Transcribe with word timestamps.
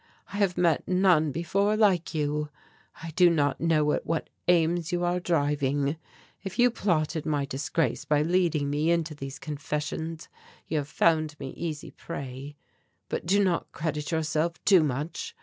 "I 0.33 0.37
have 0.37 0.57
met 0.57 0.87
none 0.87 1.31
before 1.31 1.77
like 1.77 2.11
you. 2.15 2.49
I 3.03 3.11
do 3.11 3.29
not 3.29 3.61
know 3.61 3.91
at 3.91 4.03
what 4.03 4.31
aims 4.47 4.91
you 4.91 5.03
are 5.03 5.19
driving. 5.19 5.95
If 6.43 6.57
you 6.57 6.71
plotted 6.71 7.23
my 7.23 7.45
disgrace 7.45 8.03
by 8.03 8.23
leading 8.23 8.71
me 8.71 8.89
into 8.89 9.13
these 9.13 9.37
confessions, 9.37 10.27
you 10.65 10.77
have 10.77 10.87
found 10.89 11.39
me 11.39 11.51
easy 11.51 11.91
prey. 11.91 12.55
But 13.09 13.27
do 13.27 13.43
not 13.43 13.71
credit 13.73 14.09
yourself 14.09 14.55
too 14.65 14.83
much. 14.83 15.35